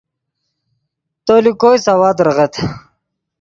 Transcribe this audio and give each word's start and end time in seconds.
تو 1.25 1.35
لے 1.43 1.51
کوئی 1.61 1.77
سوا 1.85 2.09
دریغت 2.17 2.53